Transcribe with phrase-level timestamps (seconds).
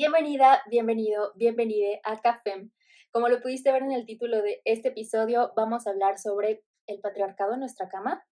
[0.00, 2.70] Bienvenida, bienvenido, bienvenide a Cafem.
[3.10, 7.00] Como lo pudiste ver en el título de este episodio, vamos a hablar sobre el
[7.00, 8.26] patriarcado en nuestra cama.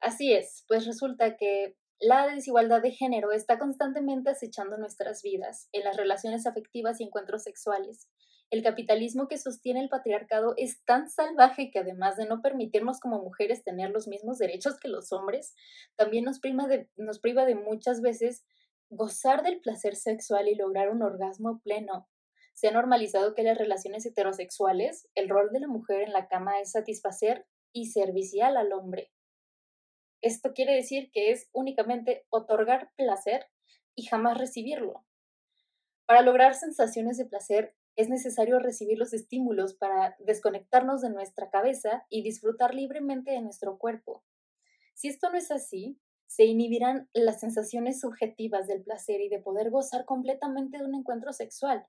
[0.00, 5.84] Así es, pues resulta que la desigualdad de género está constantemente acechando nuestras vidas, en
[5.84, 8.08] las relaciones afectivas y encuentros sexuales.
[8.48, 13.20] El capitalismo que sostiene el patriarcado es tan salvaje que además de no permitirnos como
[13.20, 15.54] mujeres tener los mismos derechos que los hombres,
[15.96, 18.46] también nos, de, nos priva de muchas veces
[18.90, 22.08] gozar del placer sexual y lograr un orgasmo pleno.
[22.54, 26.60] Se ha normalizado que las relaciones heterosexuales, el rol de la mujer en la cama
[26.60, 29.12] es satisfacer y servicial al hombre.
[30.22, 33.46] Esto quiere decir que es únicamente otorgar placer
[33.94, 35.04] y jamás recibirlo.
[36.06, 42.06] Para lograr sensaciones de placer es necesario recibir los estímulos para desconectarnos de nuestra cabeza
[42.10, 44.24] y disfrutar libremente de nuestro cuerpo.
[44.94, 49.70] Si esto no es así, se inhibirán las sensaciones subjetivas del placer y de poder
[49.70, 51.86] gozar completamente de un encuentro sexual.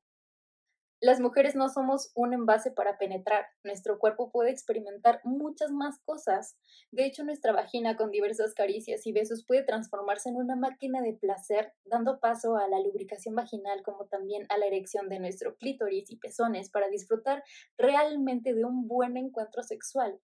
[0.99, 3.45] Las mujeres no somos un envase para penetrar.
[3.63, 6.57] Nuestro cuerpo puede experimentar muchas más cosas.
[6.89, 11.13] De hecho, nuestra vagina con diversas caricias y besos puede transformarse en una máquina de
[11.13, 16.09] placer, dando paso a la lubricación vaginal como también a la erección de nuestro clítoris
[16.09, 17.43] y pezones para disfrutar
[17.77, 20.19] realmente de un buen encuentro sexual.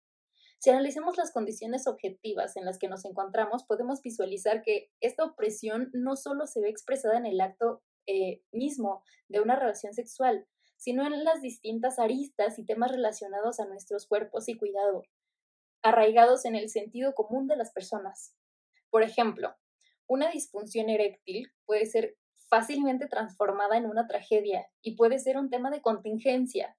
[0.61, 5.89] Si analizamos las condiciones objetivas en las que nos encontramos, podemos visualizar que esta opresión
[5.91, 10.45] no solo se ve expresada en el acto eh, mismo de una relación sexual,
[10.77, 15.01] sino en las distintas aristas y temas relacionados a nuestros cuerpos y cuidado,
[15.81, 18.35] arraigados en el sentido común de las personas.
[18.91, 19.55] Por ejemplo,
[20.05, 22.17] una disfunción eréctil puede ser
[22.49, 26.77] fácilmente transformada en una tragedia y puede ser un tema de contingencia.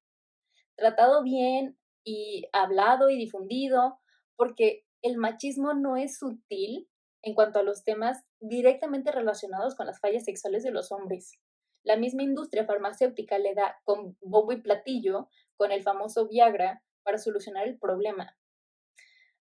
[0.76, 3.98] Tratado bien y hablado y difundido,
[4.36, 6.88] porque el machismo no es sutil
[7.22, 11.38] en cuanto a los temas directamente relacionados con las fallas sexuales de los hombres.
[11.84, 17.18] La misma industria farmacéutica le da con bombo y platillo con el famoso Viagra para
[17.18, 18.36] solucionar el problema.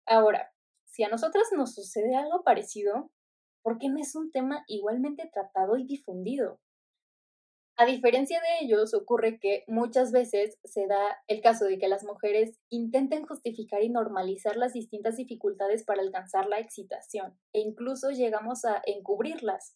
[0.05, 0.51] Ahora,
[0.85, 3.11] si a nosotras nos sucede algo parecido,
[3.61, 6.59] ¿por qué no es un tema igualmente tratado y difundido?
[7.81, 12.03] A diferencia de ellos, ocurre que muchas veces se da el caso de que las
[12.03, 18.65] mujeres intenten justificar y normalizar las distintas dificultades para alcanzar la excitación e incluso llegamos
[18.65, 19.75] a encubrirlas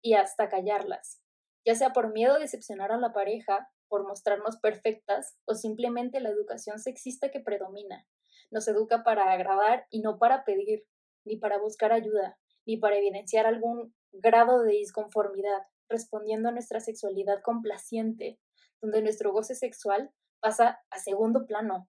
[0.00, 1.20] y hasta callarlas
[1.66, 6.30] ya sea por miedo a decepcionar a la pareja, por mostrarnos perfectas o simplemente la
[6.30, 8.06] educación sexista que predomina.
[8.52, 10.84] Nos educa para agradar y no para pedir,
[11.24, 17.42] ni para buscar ayuda, ni para evidenciar algún grado de disconformidad, respondiendo a nuestra sexualidad
[17.42, 18.38] complaciente,
[18.80, 20.10] donde nuestro goce sexual
[20.40, 21.88] pasa a segundo plano,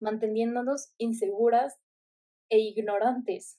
[0.00, 1.78] manteniéndonos inseguras
[2.50, 3.58] e ignorantes.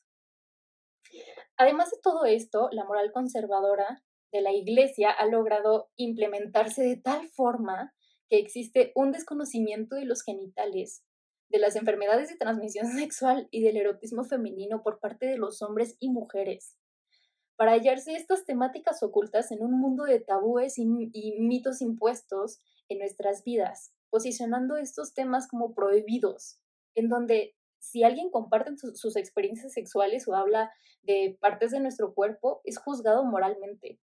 [1.57, 7.27] Además de todo esto, la moral conservadora de la Iglesia ha logrado implementarse de tal
[7.29, 7.93] forma
[8.29, 11.03] que existe un desconocimiento de los genitales,
[11.49, 15.95] de las enfermedades de transmisión sexual y del erotismo femenino por parte de los hombres
[15.99, 16.75] y mujeres.
[17.57, 23.43] Para hallarse estas temáticas ocultas en un mundo de tabúes y, mitos impuestos en nuestras
[23.43, 26.59] vidas, posicionando estos temas como prohibidos,
[26.95, 32.61] en donde si alguien comparte sus experiencias sexuales o habla de partes de nuestro cuerpo,
[32.63, 33.99] es juzgado moralmente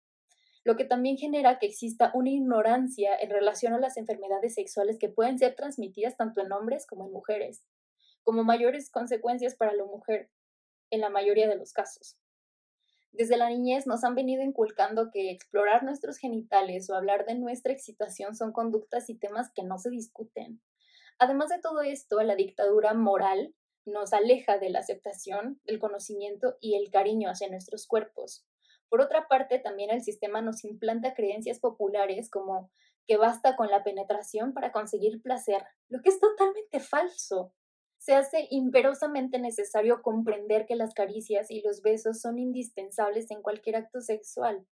[0.64, 5.10] lo que también genera que exista una ignorancia en relación a las enfermedades sexuales que
[5.10, 7.62] pueden ser transmitidas tanto en hombres como en mujeres,
[8.22, 10.30] como mayores consecuencias para la mujer
[10.90, 12.16] en la mayoría de los casos.
[13.14, 17.72] Desde la niñez nos han venido inculcando que explorar nuestros genitales o hablar de nuestra
[17.72, 20.60] excitación son conductas y temas que no se discuten.
[21.18, 23.54] Además de todo esto, la dictadura moral
[23.86, 28.44] nos aleja de la aceptación, el conocimiento y el cariño hacia nuestros cuerpos,
[28.94, 32.70] por otra parte, también el sistema nos implanta creencias populares como
[33.08, 37.52] que basta con la penetración para conseguir placer, lo que es totalmente falso.
[38.04, 43.76] Se hace imperosamente necesario comprender que las caricias y los besos son indispensables en cualquier
[43.76, 44.66] acto sexual,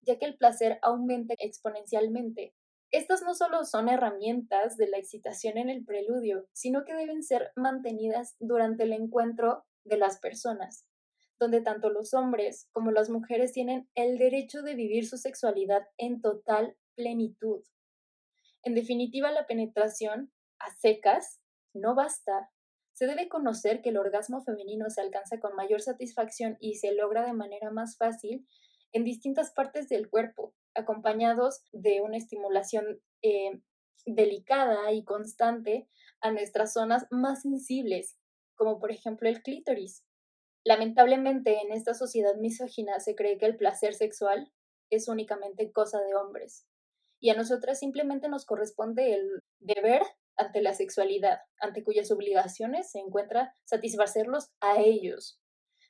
[0.00, 2.56] ya que el placer aumenta exponencialmente.
[2.90, 7.52] Estas no solo son herramientas de la excitación en el preludio, sino que deben ser
[7.54, 10.84] mantenidas durante el encuentro de las personas
[11.38, 16.20] donde tanto los hombres como las mujeres tienen el derecho de vivir su sexualidad en
[16.20, 17.64] total plenitud.
[18.62, 21.40] En definitiva, la penetración a secas
[21.74, 22.50] no basta.
[22.92, 27.24] Se debe conocer que el orgasmo femenino se alcanza con mayor satisfacción y se logra
[27.24, 28.46] de manera más fácil
[28.92, 33.60] en distintas partes del cuerpo, acompañados de una estimulación eh,
[34.04, 35.88] delicada y constante
[36.20, 38.18] a nuestras zonas más sensibles,
[38.54, 40.04] como por ejemplo el clítoris.
[40.64, 44.52] Lamentablemente, en esta sociedad misógina se cree que el placer sexual
[44.90, 46.66] es únicamente cosa de hombres,
[47.20, 50.02] y a nosotras simplemente nos corresponde el deber
[50.42, 55.40] ante la sexualidad, ante cuyas obligaciones se encuentra satisfacerlos a ellos.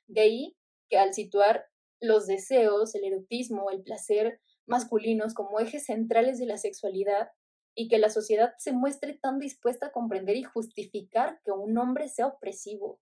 [0.07, 0.57] De ahí
[0.89, 1.65] que al situar
[1.99, 7.29] los deseos, el erotismo, el placer masculinos como ejes centrales de la sexualidad
[7.75, 12.07] y que la sociedad se muestre tan dispuesta a comprender y justificar que un hombre
[12.07, 12.99] sea opresivo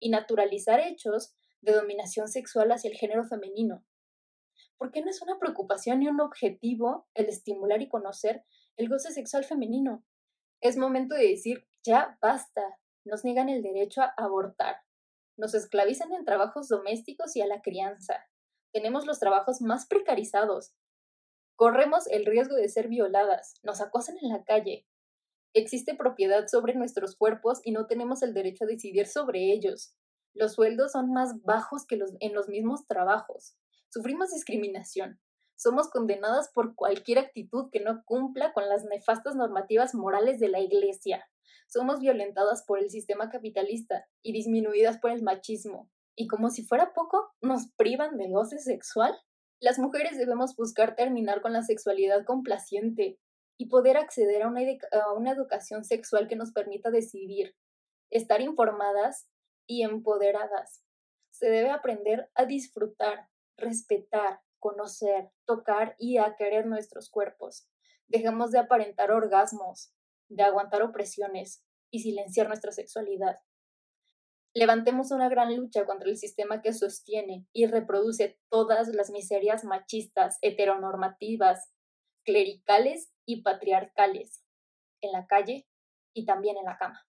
[0.00, 3.84] y naturalizar hechos de dominación sexual hacia el género femenino.
[4.76, 8.44] ¿Por qué no es una preocupación y un objetivo el estimular y conocer
[8.76, 10.04] el goce sexual femenino?
[10.60, 14.76] Es momento de decir, ya basta, nos niegan el derecho a abortar,
[15.36, 18.26] nos esclavizan en trabajos domésticos y a la crianza,
[18.72, 20.74] tenemos los trabajos más precarizados,
[21.56, 24.86] corremos el riesgo de ser violadas, nos acosan en la calle,
[25.54, 29.94] existe propiedad sobre nuestros cuerpos y no tenemos el derecho a decidir sobre ellos.
[30.34, 33.56] Los sueldos son más bajos que los, en los mismos trabajos.
[33.88, 35.20] Sufrimos discriminación.
[35.58, 40.60] Somos condenadas por cualquier actitud que no cumpla con las nefastas normativas morales de la
[40.60, 41.28] Iglesia.
[41.66, 45.90] Somos violentadas por el sistema capitalista y disminuidas por el machismo.
[46.14, 49.18] Y como si fuera poco, nos privan del goce sexual.
[49.60, 53.18] Las mujeres debemos buscar terminar con la sexualidad complaciente
[53.58, 54.60] y poder acceder a una,
[54.92, 57.56] a una educación sexual que nos permita decidir,
[58.10, 59.28] estar informadas
[59.66, 60.84] y empoderadas.
[61.32, 67.68] Se debe aprender a disfrutar, respetar, conocer, tocar y a querer nuestros cuerpos.
[68.06, 69.92] Dejemos de aparentar orgasmos,
[70.28, 73.38] de aguantar opresiones y silenciar nuestra sexualidad.
[74.54, 80.38] Levantemos una gran lucha contra el sistema que sostiene y reproduce todas las miserias machistas,
[80.42, 81.70] heteronormativas,
[82.24, 84.42] clericales y patriarcales,
[85.00, 85.66] en la calle
[86.14, 87.06] y también en la cama.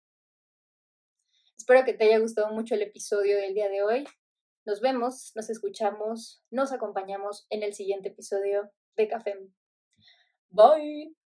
[1.57, 4.07] Espero que te haya gustado mucho el episodio del día de hoy.
[4.69, 9.33] Nos vemos, nos escuchamos, nos acompañamos en el siguiente episodio de Café.
[10.51, 11.18] Bye.